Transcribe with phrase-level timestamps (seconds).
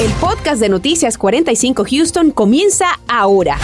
[0.00, 3.58] El podcast de Noticias 45 Houston comienza ahora.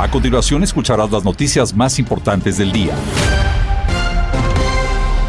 [0.00, 2.92] A continuación escucharás las noticias más importantes del día.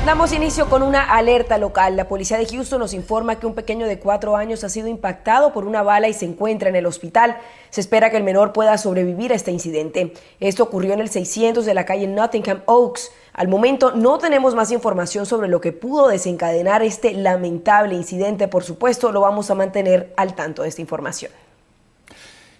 [0.03, 1.95] Damos inicio con una alerta local.
[1.95, 5.53] La policía de Houston nos informa que un pequeño de cuatro años ha sido impactado
[5.53, 7.37] por una bala y se encuentra en el hospital.
[7.69, 10.13] Se espera que el menor pueda sobrevivir a este incidente.
[10.39, 13.11] Esto ocurrió en el 600 de la calle Nottingham Oaks.
[13.37, 18.47] Al momento no tenemos más información sobre lo que pudo desencadenar este lamentable incidente.
[18.47, 21.31] Por supuesto, lo vamos a mantener al tanto de esta información.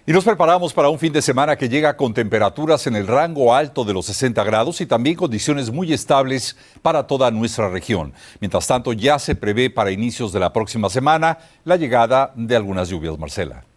[0.06, 3.52] Y nos preparamos para un fin de semana que llega con temperaturas en el rango
[3.52, 8.14] alto de los 60 grados y también condiciones muy estables para toda nuestra región.
[8.38, 12.88] Mientras tanto, ya se prevé para inicios de la próxima semana la llegada de algunas
[12.88, 13.67] lluvias, Marcela.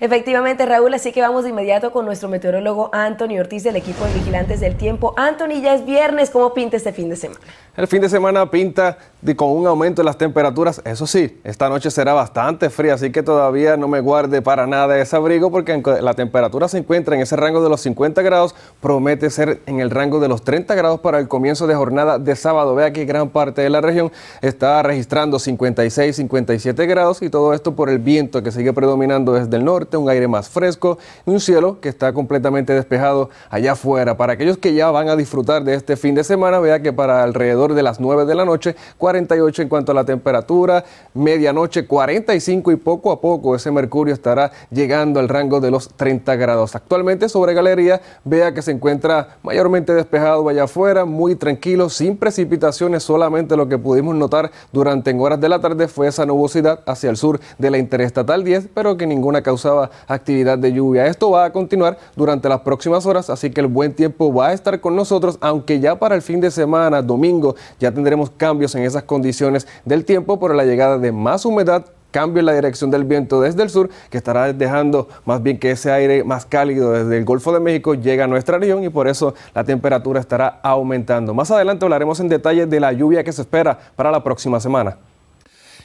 [0.00, 4.14] Efectivamente, Raúl, así que vamos de inmediato con nuestro meteorólogo Anthony Ortiz del equipo de
[4.14, 5.14] Vigilantes del Tiempo.
[5.16, 7.40] Anthony, ya es viernes, ¿cómo pinta este fin de semana?
[7.76, 8.98] El fin de semana pinta
[9.34, 10.80] con un aumento de las temperaturas.
[10.84, 14.96] Eso sí, esta noche será bastante fría, así que todavía no me guarde para nada
[14.98, 18.54] ese abrigo porque la temperatura se encuentra en ese rango de los 50 grados.
[18.80, 22.36] Promete ser en el rango de los 30 grados para el comienzo de jornada de
[22.36, 22.74] sábado.
[22.74, 27.74] Vea que gran parte de la región está registrando 56, 57 grados y todo esto
[27.74, 31.40] por el viento que sigue predominando desde el norte, un aire más fresco y un
[31.40, 34.16] cielo que está completamente despejado allá afuera.
[34.16, 37.22] Para aquellos que ya van a disfrutar de este fin de semana, vea que para
[37.22, 42.72] alrededor de las 9 de la noche, 48 en cuanto a la temperatura, medianoche 45
[42.72, 46.74] y poco a poco ese mercurio estará llegando al rango de los 30 grados.
[46.74, 53.02] Actualmente sobre Galería, vea que se encuentra mayormente despejado allá afuera, muy tranquilo, sin precipitaciones,
[53.02, 57.10] solamente lo que pudimos notar durante en horas de la tarde fue esa nubosidad hacia
[57.10, 59.73] el sur de la Interestatal 10, pero que ninguna causaba
[60.06, 61.06] actividad de lluvia.
[61.06, 64.52] Esto va a continuar durante las próximas horas, así que el buen tiempo va a
[64.52, 68.82] estar con nosotros, aunque ya para el fin de semana, domingo, ya tendremos cambios en
[68.84, 73.02] esas condiciones del tiempo por la llegada de más humedad cambio en la dirección del
[73.02, 77.18] viento desde el sur, que estará dejando más bien que ese aire más cálido desde
[77.18, 81.34] el Golfo de México llega a nuestra región y por eso la temperatura estará aumentando.
[81.34, 84.96] Más adelante hablaremos en detalle de la lluvia que se espera para la próxima semana.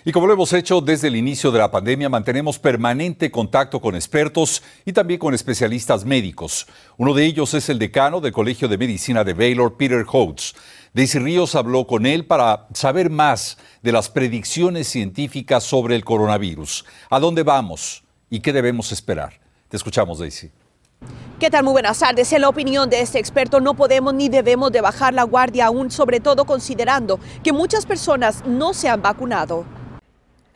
[0.06, 3.96] Y como lo hemos hecho desde el inicio de la pandemia, mantenemos permanente contacto con
[3.96, 6.68] expertos y también con especialistas médicos.
[6.98, 10.56] Uno de ellos es el decano del Colegio de Medicina de Baylor, Peter Holtz.
[10.94, 16.86] Daisy Ríos habló con él para saber más de las predicciones científicas sobre el coronavirus.
[17.09, 19.34] ¿A dónde vamos y qué debemos esperar?
[19.68, 20.50] Te escuchamos, Daisy.
[21.40, 21.64] ¿Qué tal?
[21.66, 22.32] Muy buenas tardes.
[22.32, 25.92] En la opinión de este experto, no podemos ni debemos de bajar la guardia aún,
[25.92, 29.78] sobre todo considerando que muchas personas no se han vacunado.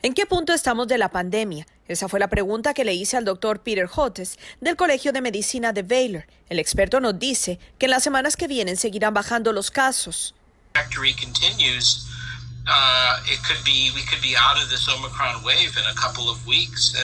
[0.04, 1.66] ¿En qué punto estamos de la pandemia?
[1.88, 5.72] Esa fue la pregunta que le hice al doctor Peter Hotes del Colegio de Medicina
[5.72, 6.26] de Baylor.
[6.50, 10.34] El experto nos dice que en las semanas que vienen seguirán bajando los casos.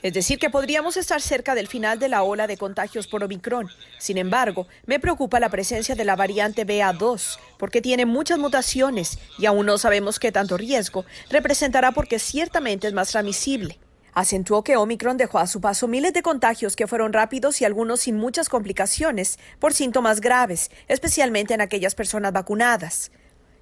[0.02, 3.68] Es decir, que podríamos estar cerca del final de la ola de contagios por Omicron.
[3.98, 9.46] Sin embargo, me preocupa la presencia de la variante BA2, porque tiene muchas mutaciones y
[9.46, 13.78] aún no sabemos qué tanto riesgo representará porque ciertamente es más transmisible.
[14.12, 18.00] Acentuó que Omicron dejó a su paso miles de contagios que fueron rápidos y algunos
[18.00, 23.12] sin muchas complicaciones por síntomas graves, especialmente en aquellas personas vacunadas.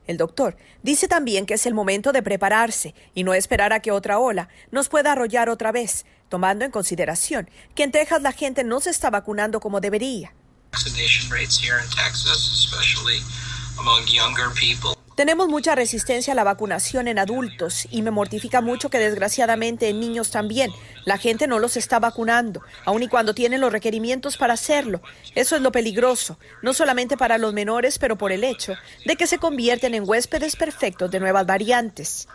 [0.09, 3.93] El doctor dice también que es el momento de prepararse y no esperar a que
[3.93, 8.65] otra ola nos pueda arrollar otra vez, tomando en consideración que en Texas la gente
[8.65, 10.33] no se está vacunando como debería.
[15.19, 19.99] Tenemos mucha resistencia a la vacunación en adultos y me mortifica mucho que desgraciadamente en
[19.99, 20.71] niños también
[21.05, 25.03] la gente no los está vacunando, aun y cuando tienen los requerimientos para hacerlo.
[25.35, 28.75] Eso es lo peligroso, no solamente para los menores, pero por el hecho
[29.07, 32.29] de que se convierten en huéspedes perfectos de nuevas variantes.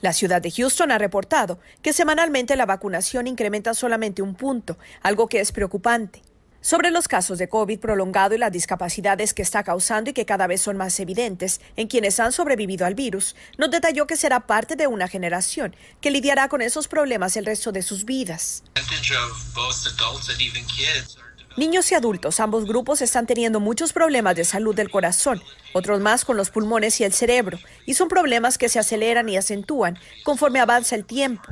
[0.00, 5.28] La ciudad de Houston ha reportado que semanalmente la vacunación incrementa solamente un punto, algo
[5.28, 6.22] que es preocupante.
[6.62, 10.46] Sobre los casos de COVID prolongado y las discapacidades que está causando y que cada
[10.46, 14.76] vez son más evidentes en quienes han sobrevivido al virus, nos detalló que será parte
[14.76, 18.62] de una generación que lidiará con esos problemas el resto de sus vidas.
[21.56, 25.42] Niños y adultos, ambos grupos están teniendo muchos problemas de salud del corazón,
[25.72, 29.36] otros más con los pulmones y el cerebro, y son problemas que se aceleran y
[29.36, 31.50] acentúan conforme avanza el tiempo.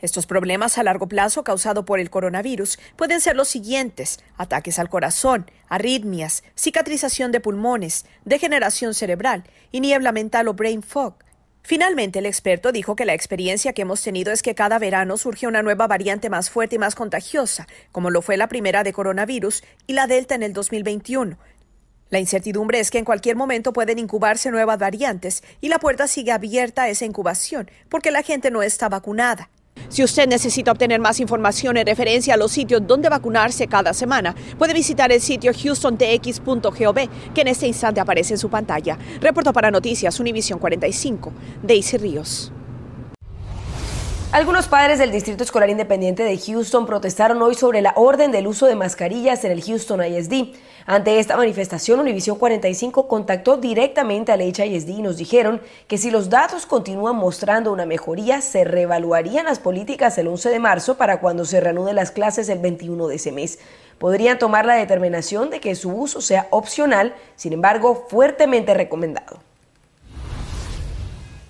[0.00, 4.90] Estos problemas a largo plazo causados por el coronavirus pueden ser los siguientes, ataques al
[4.90, 11.14] corazón, arritmias, cicatrización de pulmones, degeneración cerebral y niebla mental o brain fog.
[11.62, 15.48] Finalmente, el experto dijo que la experiencia que hemos tenido es que cada verano surge
[15.48, 19.64] una nueva variante más fuerte y más contagiosa, como lo fue la primera de coronavirus
[19.86, 21.38] y la Delta en el 2021.
[22.10, 26.30] La incertidumbre es que en cualquier momento pueden incubarse nuevas variantes y la puerta sigue
[26.30, 29.50] abierta a esa incubación porque la gente no está vacunada.
[29.88, 34.34] Si usted necesita obtener más información en referencia a los sitios donde vacunarse cada semana,
[34.58, 38.98] puede visitar el sitio houstontx.gov, que en este instante aparece en su pantalla.
[39.20, 41.32] Reporto para Noticias Univisión 45,
[41.62, 42.52] Daisy Ríos.
[44.32, 48.66] Algunos padres del Distrito Escolar Independiente de Houston protestaron hoy sobre la orden del uso
[48.66, 50.54] de mascarillas en el Houston ISD.
[50.88, 56.30] Ante esta manifestación, Univision 45 contactó directamente al HISD y nos dijeron que si los
[56.30, 61.44] datos continúan mostrando una mejoría, se reevaluarían las políticas el 11 de marzo para cuando
[61.44, 63.58] se reanuden las clases el 21 de ese mes.
[63.98, 69.40] Podrían tomar la determinación de que su uso sea opcional, sin embargo, fuertemente recomendado.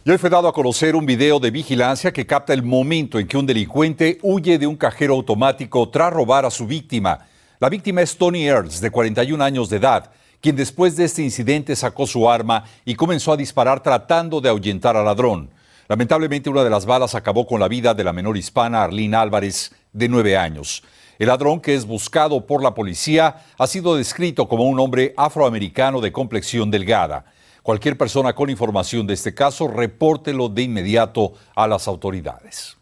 [0.02, 3.26] Y hoy fue dado a conocer un video de vigilancia que capta el momento en
[3.26, 7.26] que un delincuente huye de un cajero automático tras robar a su víctima.
[7.58, 10.10] La víctima es Tony Earls, de 41 años de edad,
[10.42, 14.94] quien después de este incidente sacó su arma y comenzó a disparar tratando de ahuyentar
[14.94, 15.48] al ladrón.
[15.88, 19.74] Lamentablemente una de las balas acabó con la vida de la menor hispana Arlene Álvarez,
[19.94, 20.82] de 9 años.
[21.18, 26.02] El ladrón, que es buscado por la policía, ha sido descrito como un hombre afroamericano
[26.02, 27.24] de complexión delgada.
[27.62, 32.76] Cualquier persona con información de este caso, repórtelo de inmediato a las autoridades.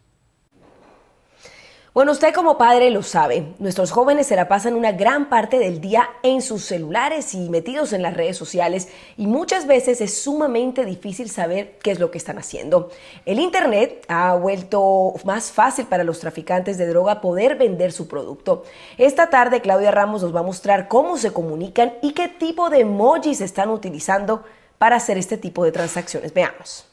[1.94, 5.80] Bueno, usted como padre lo sabe, nuestros jóvenes se la pasan una gran parte del
[5.80, 10.84] día en sus celulares y metidos en las redes sociales y muchas veces es sumamente
[10.84, 12.90] difícil saber qué es lo que están haciendo.
[13.24, 18.64] El Internet ha vuelto más fácil para los traficantes de droga poder vender su producto.
[18.98, 22.80] Esta tarde Claudia Ramos nos va a mostrar cómo se comunican y qué tipo de
[22.80, 24.42] emojis están utilizando
[24.78, 26.34] para hacer este tipo de transacciones.
[26.34, 26.88] Veamos.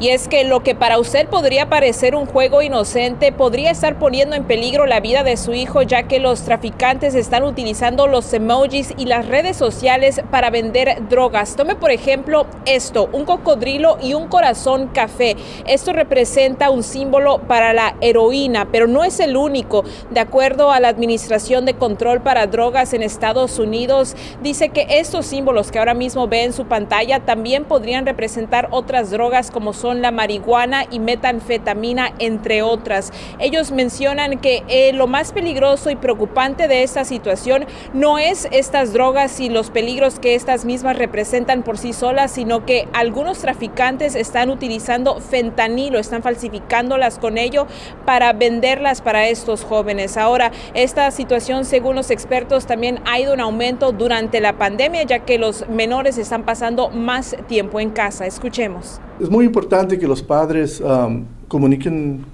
[0.00, 4.36] Y es que lo que para usted podría parecer un juego inocente podría estar poniendo
[4.36, 8.94] en peligro la vida de su hijo ya que los traficantes están utilizando los emojis
[8.96, 11.56] y las redes sociales para vender drogas.
[11.56, 15.36] Tome por ejemplo esto, un cocodrilo y un corazón café.
[15.66, 19.82] Esto representa un símbolo para la heroína, pero no es el único.
[20.10, 25.26] De acuerdo a la Administración de Control para Drogas en Estados Unidos, dice que estos
[25.26, 29.87] símbolos que ahora mismo ve en su pantalla también podrían representar otras drogas como son
[29.94, 33.12] la marihuana y metanfetamina, entre otras.
[33.38, 38.92] Ellos mencionan que eh, lo más peligroso y preocupante de esta situación no es estas
[38.92, 44.14] drogas y los peligros que estas mismas representan por sí solas, sino que algunos traficantes
[44.14, 47.66] están utilizando fentanilo, están falsificándolas con ello
[48.04, 50.16] para venderlas para estos jóvenes.
[50.16, 55.20] Ahora, esta situación, según los expertos, también ha ido en aumento durante la pandemia, ya
[55.20, 58.26] que los menores están pasando más tiempo en casa.
[58.26, 59.00] Escuchemos.
[59.20, 62.24] Es muy importante que los padres um, comuniquen,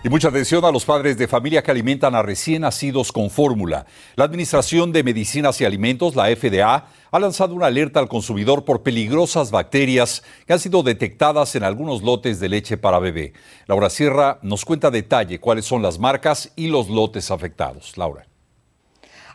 [0.05, 3.85] Y mucha atención a los padres de familia que alimentan a recién nacidos con fórmula.
[4.15, 8.85] La Administración de Medicinas y Alimentos, la FDA, ha lanzado una alerta al consumidor por
[8.85, 13.33] peligrosas bacterias que han sido detectadas en algunos lotes de leche para bebé.
[13.67, 17.99] Laura Sierra nos cuenta detalle cuáles son las marcas y los lotes afectados.
[17.99, 18.25] Laura.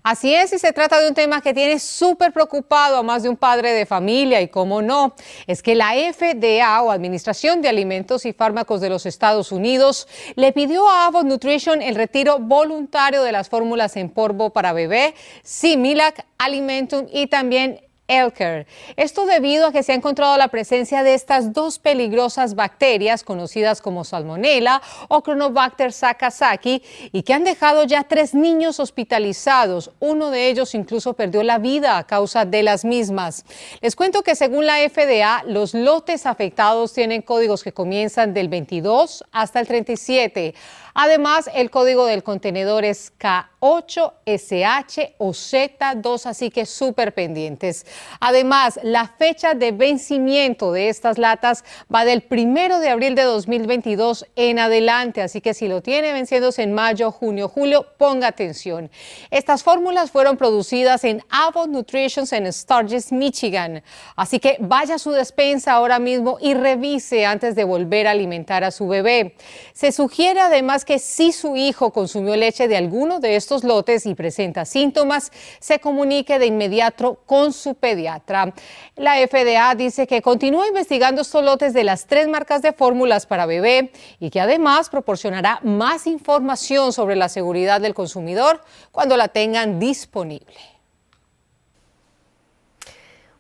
[0.04, 3.30] Así es, y se trata de un tema que tiene súper preocupado a más de
[3.30, 5.16] un padre de familia, y cómo no,
[5.48, 10.52] es que la FDA o Administración de Alimentos y Fármacos de los Estados Unidos le
[10.52, 16.26] pidió a Abbott Nutrition el retiro voluntario de las fórmulas en polvo para bebé, Similac,
[16.38, 17.80] Alimentum y también
[18.20, 18.68] Elker.
[18.96, 23.82] Esto debido a que se ha encontrado la presencia de estas dos peligrosas bacterias conocidas
[23.82, 29.92] como Salmonella o Chronobacter sakazaki y que han dejado ya tres niños hospitalizados.
[30.00, 33.46] Uno de ellos incluso perdió la vida a causa de las mismas.
[33.82, 39.24] Les cuento que según la FDA, los lotes afectados tienen códigos que comienzan del 22
[39.32, 40.54] hasta el 37.
[40.94, 47.86] Además, el código del contenedor es K8SH o Z2, así que súper pendientes.
[48.20, 54.28] Además, la fecha de vencimiento de estas latas va del primero de abril de 2022
[54.36, 58.92] en adelante, así que si lo tiene venciéndose en mayo, junio, julio, ponga atención.
[59.32, 63.84] Estas fórmulas fueron producidas en Avon Nutrition en Sturgis, Michigan,
[64.16, 68.64] así que vaya a su despensa ahora mismo y revise antes de volver a alimentar
[68.64, 69.36] a su bebé.
[69.74, 74.16] Se sugiere además que si su hijo consumió leche de alguno de estos lotes y
[74.16, 78.54] presenta síntomas, se comunique de inmediato con su pediatra.
[78.96, 83.46] La FDA dice que continúa investigando estos lotes de las tres marcas de fórmulas para
[83.46, 88.62] bebé y que además proporcionará más información sobre la seguridad del consumidor
[88.92, 90.73] cuando la tengan disponible.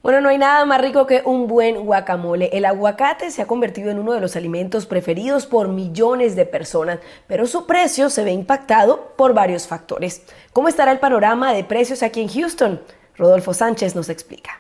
[0.03, 2.49] Bueno, no hay nada más rico que un buen guacamole.
[2.51, 6.99] El aguacate se ha convertido en uno de los alimentos preferidos por millones de personas,
[7.25, 10.23] pero su precio se ve impactado por varios factores.
[10.51, 12.81] ¿Cómo estará el panorama de precios aquí en Houston?
[13.15, 14.59] Rodolfo Sánchez nos explica.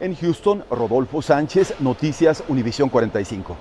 [0.00, 3.56] En Houston, Rodolfo Sánchez, Noticias Univisión 45.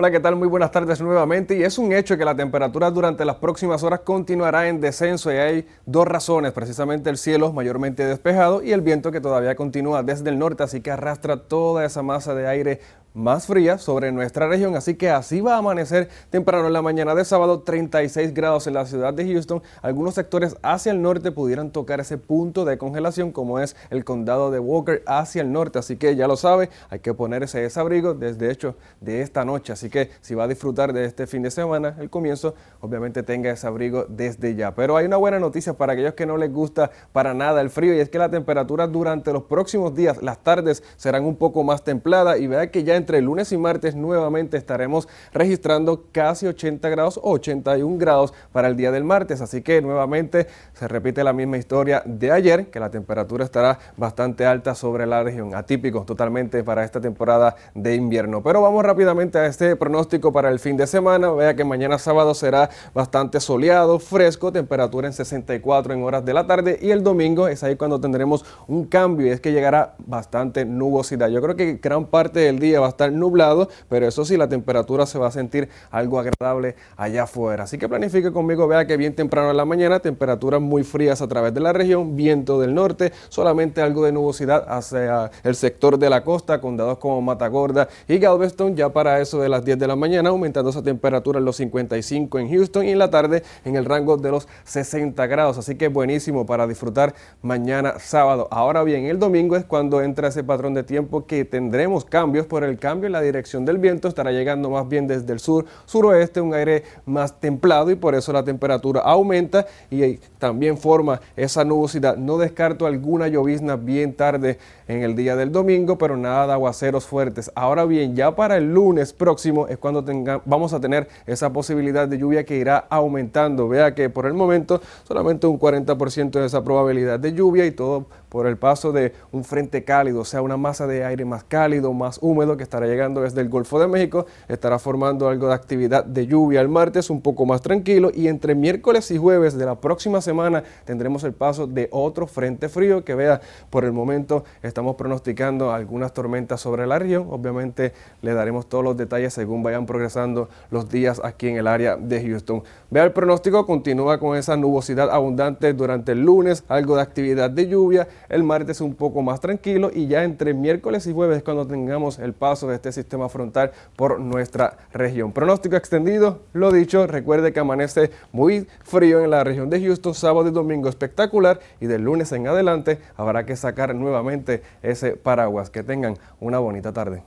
[0.00, 0.36] Hola, ¿qué tal?
[0.36, 1.58] Muy buenas tardes nuevamente.
[1.58, 5.38] Y es un hecho que la temperatura durante las próximas horas continuará en descenso y
[5.38, 10.30] hay dos razones, precisamente el cielo mayormente despejado y el viento que todavía continúa desde
[10.30, 12.80] el norte, así que arrastra toda esa masa de aire
[13.14, 17.14] más fría sobre nuestra región, así que así va a amanecer temprano en la mañana
[17.14, 19.62] de sábado, 36 grados en la ciudad de Houston.
[19.82, 24.50] Algunos sectores hacia el norte pudieran tocar ese punto de congelación como es el condado
[24.50, 28.14] de Walker hacia el norte, así que ya lo sabe, hay que ponerse ese abrigo
[28.14, 31.50] desde hecho de esta noche, así que si va a disfrutar de este fin de
[31.50, 34.74] semana, el comienzo, obviamente tenga ese abrigo desde ya.
[34.74, 37.94] Pero hay una buena noticia para aquellos que no les gusta para nada el frío
[37.94, 41.82] y es que la temperatura durante los próximos días, las tardes serán un poco más
[41.82, 47.18] templadas y vea que ya entre lunes y martes nuevamente estaremos registrando casi 80 grados
[47.22, 49.40] o 81 grados para el día del martes.
[49.40, 54.44] Así que nuevamente se repite la misma historia de ayer, que la temperatura estará bastante
[54.44, 55.54] alta sobre la región.
[55.54, 58.42] Atípico totalmente para esta temporada de invierno.
[58.42, 61.30] Pero vamos rápidamente a este pronóstico para el fin de semana.
[61.32, 66.46] Vea que mañana sábado será bastante soleado, fresco, temperatura en 64 en horas de la
[66.46, 70.64] tarde y el domingo es ahí cuando tendremos un cambio y es que llegará bastante
[70.64, 71.28] nubosidad.
[71.28, 74.48] Yo creo que gran parte del día va a estar nublado, pero eso sí, la
[74.48, 77.64] temperatura se va a sentir algo agradable allá afuera.
[77.64, 81.28] Así que planifique conmigo, vea que bien temprano en la mañana, temperaturas muy frías a
[81.28, 86.10] través de la región, viento del norte, solamente algo de nubosidad hacia el sector de
[86.10, 89.96] la costa, condados como Matagorda y Galveston, ya para eso de las 10 de la
[89.96, 93.84] mañana, aumentando esa temperatura en los 55 en Houston y en la tarde en el
[93.84, 95.58] rango de los 60 grados.
[95.58, 98.48] Así que buenísimo para disfrutar mañana sábado.
[98.50, 102.64] Ahora bien, el domingo es cuando entra ese patrón de tiempo que tendremos cambios por
[102.64, 106.40] el cambio en la dirección del viento, estará llegando más bien desde el sur, suroeste,
[106.40, 112.16] un aire más templado y por eso la temperatura aumenta y también forma esa nubosidad.
[112.16, 117.06] No descarto alguna llovizna bien tarde en el día del domingo, pero nada de aguaceros
[117.06, 117.50] fuertes.
[117.54, 122.08] Ahora bien, ya para el lunes próximo es cuando tenga, vamos a tener esa posibilidad
[122.08, 123.68] de lluvia que irá aumentando.
[123.68, 128.06] Vea que por el momento solamente un 40% de esa probabilidad de lluvia y todo
[128.28, 131.92] por el paso de un frente cálido, o sea, una masa de aire más cálido,
[131.92, 136.04] más húmedo que estará llegando desde el Golfo de México, estará formando algo de actividad
[136.04, 139.76] de lluvia el martes, un poco más tranquilo, y entre miércoles y jueves de la
[139.76, 144.96] próxima semana tendremos el paso de otro frente frío que vea, por el momento estamos
[144.96, 147.92] pronosticando algunas tormentas sobre la región, obviamente
[148.22, 152.22] le daremos todos los detalles según vayan progresando los días aquí en el área de
[152.22, 152.62] Houston.
[152.90, 157.68] Vea el pronóstico, continúa con esa nubosidad abundante durante el lunes, algo de actividad de
[157.68, 162.18] lluvia, el martes un poco más tranquilo y ya entre miércoles y jueves cuando tengamos
[162.18, 165.32] el paso de este sistema frontal por nuestra región.
[165.32, 170.48] Pronóstico extendido, lo dicho, recuerde que amanece muy frío en la región de Houston, sábado
[170.48, 175.70] y domingo espectacular y del lunes en adelante habrá que sacar nuevamente ese paraguas.
[175.70, 177.22] Que tengan una bonita tarde.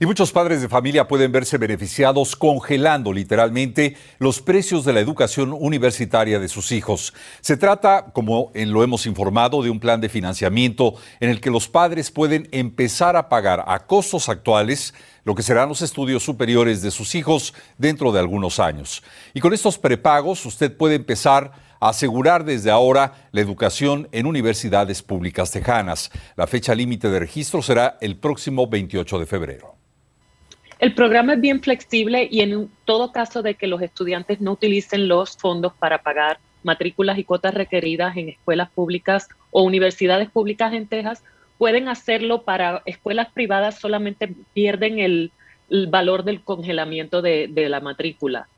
[0.00, 5.52] Y muchos padres de familia pueden verse beneficiados congelando literalmente los precios de la educación
[5.52, 7.12] universitaria de sus hijos.
[7.40, 11.66] Se trata, como lo hemos informado, de un plan de financiamiento en el que los
[11.66, 16.92] padres pueden empezar a pagar a costos actuales lo que serán los estudios superiores de
[16.92, 19.02] sus hijos dentro de algunos años.
[19.34, 21.50] Y con estos prepagos usted puede empezar
[21.80, 26.12] a asegurar desde ahora la educación en universidades públicas tejanas.
[26.36, 29.77] La fecha límite de registro será el próximo 28 de febrero.
[30.78, 35.08] El programa es bien flexible y en todo caso de que los estudiantes no utilicen
[35.08, 40.86] los fondos para pagar matrículas y cuotas requeridas en escuelas públicas o universidades públicas en
[40.86, 41.24] Texas,
[41.56, 45.32] pueden hacerlo para escuelas privadas, solamente pierden el,
[45.88, 48.48] valor del congelamiento de la matrícula.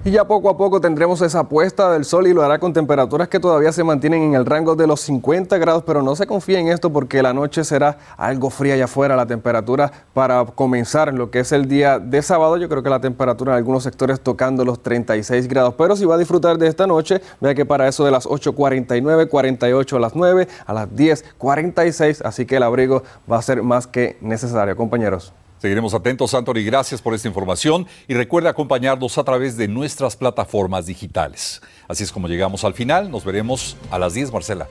[0.07, 3.27] Y ya poco a poco tendremos esa puesta del sol y lo hará con temperaturas
[3.27, 6.59] que todavía se mantienen en el rango de los 50 grados, pero no se confíe
[6.59, 9.15] en esto porque la noche será algo fría allá afuera.
[9.15, 13.01] La temperatura para comenzar lo que es el día de sábado, yo creo que la
[13.01, 15.73] temperatura en algunos sectores tocando los 36 grados.
[15.75, 19.27] Pero si va a disfrutar de esta noche, vea que para eso de las 8.49,
[19.27, 23.87] 48 a las 9, a las 10.46, así que el abrigo va a ser más
[23.87, 25.33] que necesario, compañeros.
[25.65, 26.63] Seguiremos atentos, Anthony.
[26.63, 31.59] Gracias por esta información y recuerda acompañarnos a través de nuestras plataformas digitales.
[31.87, 33.09] Así es como llegamos al final.
[33.09, 34.67] Nos veremos a las 10, Marcela.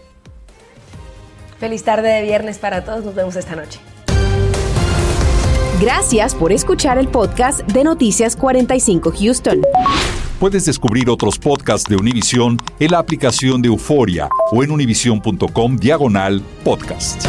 [1.59, 3.05] Feliz tarde de viernes para todos.
[3.05, 3.81] Nos vemos esta noche.
[5.81, 9.63] Gracias por escuchar el podcast de Noticias 45 Houston.
[10.39, 16.41] Puedes descubrir otros podcasts de Univision en la aplicación de Euforia o en univision.com diagonal
[16.63, 17.27] podcast.